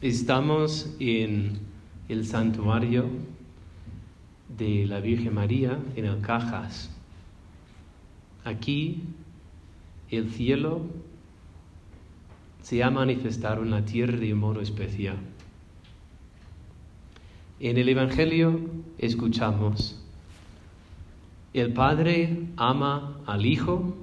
[0.00, 1.58] Estamos en
[2.08, 3.06] el santuario
[4.56, 6.88] de la Virgen María en el Cajas.
[8.44, 9.02] Aquí
[10.08, 10.82] el cielo
[12.62, 15.16] se ha manifestado en la tierra de un modo especial.
[17.58, 18.60] En el Evangelio
[18.98, 20.00] escuchamos,
[21.52, 23.96] el Padre ama al Hijo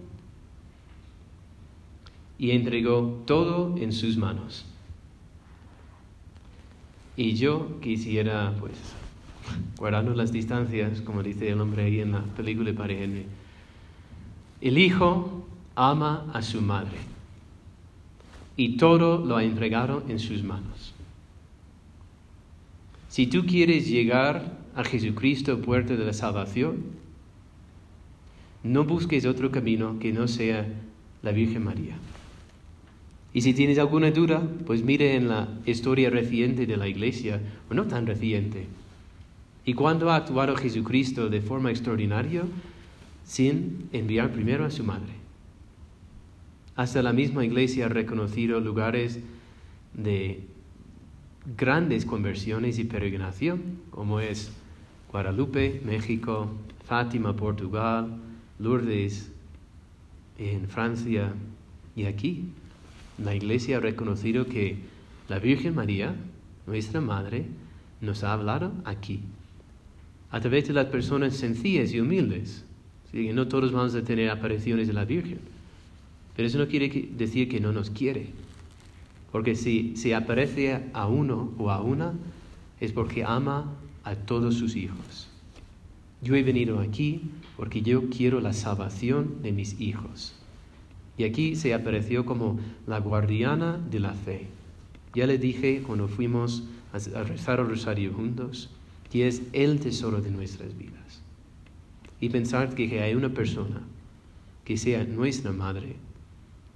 [2.37, 4.65] y entregó todo en sus manos.
[7.17, 8.73] Y yo quisiera, pues,
[9.77, 13.25] guardarnos las distancias, como dice el hombre ahí en la película de Padre Henry.
[14.61, 16.97] El hijo ama a su madre
[18.57, 20.93] y todo lo ha entregado en sus manos.
[23.09, 26.83] Si tú quieres llegar a Jesucristo, puerta de la salvación,
[28.63, 30.67] no busques otro camino que no sea
[31.21, 31.95] la Virgen María.
[33.35, 37.73] Y si tienes alguna duda, pues mire en la historia reciente de la iglesia, o
[37.73, 38.65] no tan reciente.
[39.65, 42.43] ¿Y cuándo ha actuado Jesucristo de forma extraordinaria?
[43.25, 45.11] Sin enviar primero a su madre.
[46.77, 49.19] Hasta la misma iglesia ha reconocido lugares
[49.93, 50.39] de
[51.57, 54.53] grandes conversiones y peregrinación, como es
[55.11, 56.51] Guadalupe, México,
[56.85, 58.15] Fátima, Portugal,
[58.59, 59.29] Lourdes
[60.37, 61.33] en Francia
[61.97, 62.45] y aquí.
[63.17, 64.77] La Iglesia ha reconocido que
[65.29, 66.15] la Virgen María,
[66.67, 67.45] nuestra Madre,
[68.01, 69.21] nos ha hablado aquí,
[70.31, 72.65] a través de las personas sencillas y humildes.
[73.13, 75.39] No todos vamos a tener apariciones de la Virgen,
[76.35, 78.27] pero eso no quiere decir que no nos quiere,
[79.31, 82.13] porque si se aparece a uno o a una,
[82.81, 85.29] es porque ama a todos sus hijos.
[86.21, 87.21] Yo he venido aquí
[87.55, 90.35] porque yo quiero la salvación de mis hijos.
[91.17, 94.47] Y aquí se apareció como la guardiana de la fe.
[95.13, 98.69] Ya le dije cuando fuimos a rezar el rosario juntos,
[99.11, 101.21] que es el tesoro de nuestras vidas.
[102.19, 103.81] Y pensar que hay una persona
[104.65, 105.95] que sea nuestra madre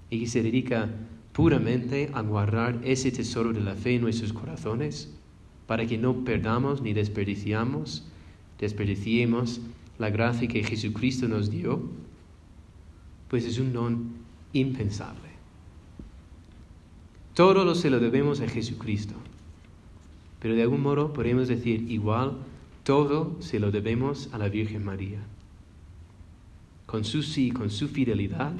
[0.10, 0.90] y que se dedica
[1.34, 5.14] puramente a guardar ese tesoro de la fe en nuestros corazones
[5.68, 8.06] para que no perdamos ni desperdiciamos,
[8.60, 9.62] desperdiciemos
[9.98, 11.82] la gracia que Jesucristo nos dio,
[13.28, 15.30] pues es un don impensable.
[17.34, 19.16] Todo lo se lo debemos a Jesucristo.
[20.40, 22.38] Pero de algún modo podemos decir igual,
[22.84, 25.20] todo se lo debemos a la Virgen María.
[26.86, 28.54] Con su sí, con su fidelidad,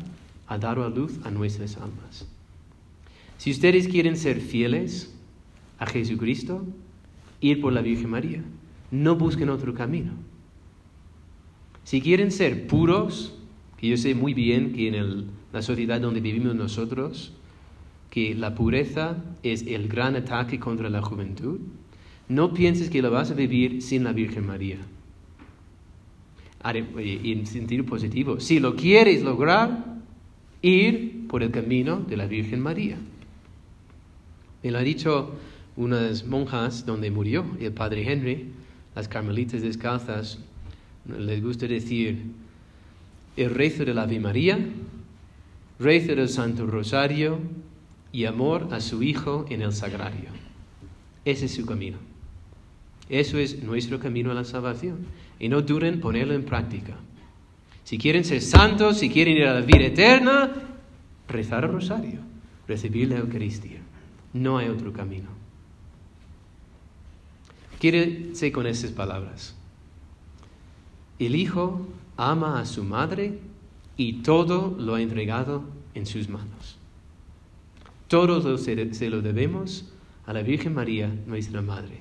[0.48, 2.28] ha dado a luz a nuestras almas.
[3.38, 5.14] Si ustedes quieren ser fieles
[5.78, 6.66] a Jesucristo,
[7.42, 8.44] ir por la Virgen María.
[8.92, 10.12] No busquen otro camino.
[11.84, 13.34] Si quieren ser puros,
[13.78, 17.34] que yo sé muy bien que en el la sociedad donde vivimos nosotros,
[18.10, 21.60] que la pureza es el gran ataque contra la juventud,
[22.28, 24.78] no pienses que lo vas a vivir sin la Virgen María.
[26.64, 30.00] Eh, en sentido positivo, si lo quieres lograr,
[30.62, 32.98] ir por el camino de la Virgen María.
[34.62, 35.32] Me lo ha dicho
[35.78, 38.48] unas monjas donde murió el padre Henry,
[38.94, 40.40] las carmelitas descalzas,
[41.18, 42.24] les gusta decir
[43.38, 44.60] el rezo de la Ave María
[45.80, 47.40] rezo del Santo Rosario
[48.12, 50.30] y amor a su Hijo en el Sagrario.
[51.26, 51.98] Ese es su camino.
[53.08, 55.06] Eso es nuestro camino a la salvación.
[55.40, 56.96] Y no duren ponerlo en práctica.
[57.84, 60.52] Si quieren ser santos, si quieren ir a la vida eterna,
[61.28, 62.20] rezar el rosario,
[62.68, 63.80] recibir la Eucaristía.
[64.34, 65.30] No hay otro camino.
[67.80, 69.56] Quédese con esas palabras.
[71.18, 73.40] El Hijo ama a su madre
[74.00, 75.62] y todo lo ha entregado
[75.94, 76.78] en sus manos.
[78.08, 79.92] Todo se, lo debemos
[80.26, 82.00] a la Virgen María, nuestra Madre.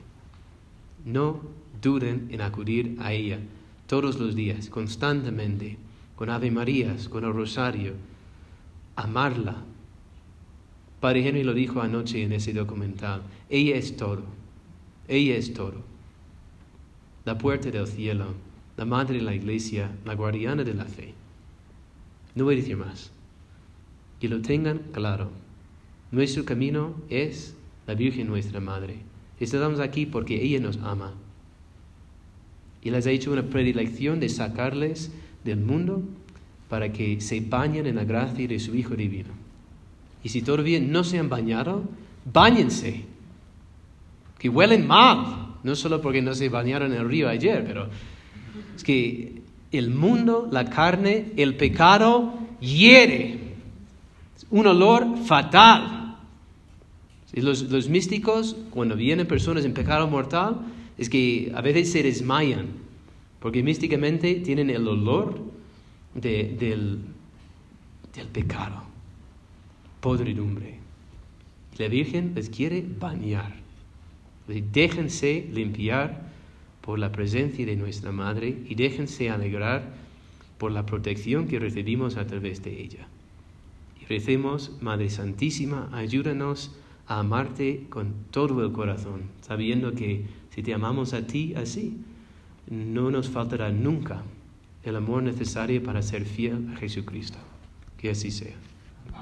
[1.04, 1.40] No
[1.82, 3.40] duden en acudir a ella
[3.88, 5.76] todos los días, constantemente,
[6.14, 7.94] con Ave Marías, con el rosario,
[8.94, 9.56] amarla.
[11.00, 14.22] Padre Henry lo dijo anoche en ese documental, ella es todo,
[15.08, 15.82] ella es todo.
[17.24, 18.34] La puerta del cielo,
[18.76, 21.14] la madre de la iglesia, la guardiana de la fe.
[22.38, 23.10] No voy a decir más.
[24.20, 25.28] Que lo tengan claro.
[26.12, 28.98] Nuestro camino es la Virgen nuestra Madre.
[29.40, 31.14] Estamos aquí porque ella nos ama.
[32.80, 35.10] Y les ha hecho una predilección de sacarles
[35.42, 36.04] del mundo
[36.68, 39.30] para que se bañen en la gracia de su Hijo Divino.
[40.22, 41.82] Y si todavía no se han bañado,
[42.32, 43.04] bañense.
[44.38, 45.56] Que huelen mal.
[45.64, 47.88] No solo porque no se bañaron en el río ayer, pero
[48.76, 53.54] es que el mundo, la carne, el pecado hiere.
[54.50, 56.16] un olor fatal.
[57.34, 60.60] Los, los místicos, cuando vienen personas en pecado mortal,
[60.96, 62.66] es que a veces se desmayan,
[63.38, 65.38] porque místicamente tienen el olor
[66.14, 66.58] del,
[68.14, 68.82] del pecado,
[70.00, 70.78] podridumbre.
[71.76, 73.54] La Virgen les quiere bañar.
[74.48, 76.27] Déjense limpiar
[76.88, 79.92] por la presencia de nuestra Madre y déjense alegrar
[80.56, 83.06] por la protección que recibimos a través de ella.
[84.00, 86.74] Y recemos, Madre Santísima, ayúdanos
[87.06, 91.98] a amarte con todo el corazón, sabiendo que si te amamos a ti así,
[92.70, 94.22] no nos faltará nunca
[94.82, 97.36] el amor necesario para ser fiel a Jesucristo.
[97.98, 98.56] Que así sea.